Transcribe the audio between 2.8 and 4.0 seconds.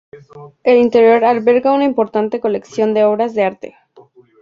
de obras de arte.